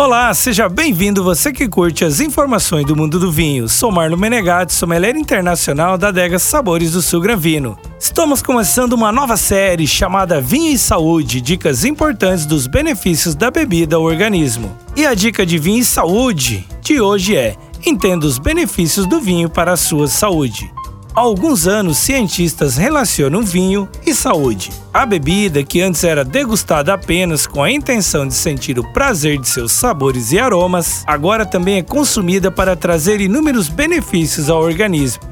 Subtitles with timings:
[0.00, 3.68] Olá, seja bem-vindo você que curte as informações do mundo do vinho.
[3.68, 7.78] Sou Marlon Menegatti, sommelier internacional da adega Sabores do Sul Granvino.
[7.98, 13.96] Estamos começando uma nova série chamada Vinho e Saúde, dicas importantes dos benefícios da bebida
[13.96, 14.74] ao organismo.
[14.96, 17.54] E a dica de vinho e saúde de hoje é:
[17.84, 20.72] entenda os benefícios do vinho para a sua saúde.
[21.12, 24.70] Há alguns anos, cientistas relacionam vinho e saúde.
[24.94, 29.48] A bebida, que antes era degustada apenas com a intenção de sentir o prazer de
[29.48, 35.22] seus sabores e aromas, agora também é consumida para trazer inúmeros benefícios ao organismo.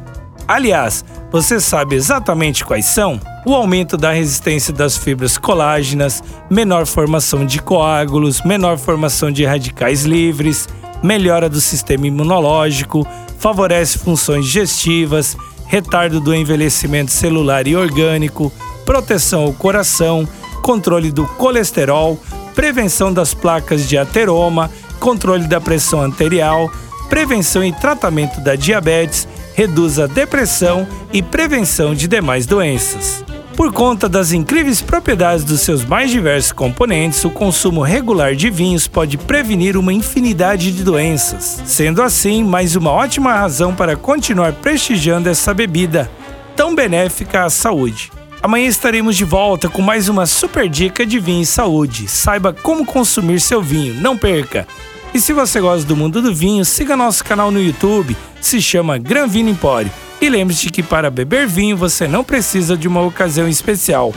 [0.48, 3.20] Aliás, você sabe exatamente quais são?
[3.46, 10.04] O aumento da resistência das fibras colágenas, menor formação de coágulos, menor formação de radicais
[10.04, 10.68] livres,
[11.02, 13.06] melhora do sistema imunológico,
[13.38, 15.36] favorece funções digestivas,
[15.68, 18.52] retardo do envelhecimento celular e orgânico,
[18.84, 20.26] proteção ao coração,
[20.62, 22.18] controle do colesterol,
[22.54, 26.70] prevenção das placas de ateroma, controle da pressão arterial,
[27.08, 33.27] prevenção e tratamento da diabetes, reduz a depressão e prevenção de demais doenças.
[33.58, 38.86] Por conta das incríveis propriedades dos seus mais diversos componentes, o consumo regular de vinhos
[38.86, 41.60] pode prevenir uma infinidade de doenças.
[41.66, 46.08] Sendo assim, mais uma ótima razão para continuar prestigiando essa bebida
[46.54, 48.12] tão benéfica à saúde.
[48.40, 52.06] Amanhã estaremos de volta com mais uma super dica de vinho e saúde.
[52.06, 54.68] Saiba como consumir seu vinho, não perca!
[55.12, 58.98] E se você gosta do mundo do vinho, siga nosso canal no YouTube, se chama
[58.98, 59.90] Gran Vino Empório.
[60.20, 64.12] E lembre-se que para beber vinho você não precisa de uma ocasião especial,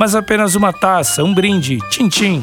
[0.00, 2.42] mas apenas uma taça, um brinde, tchim-tchim.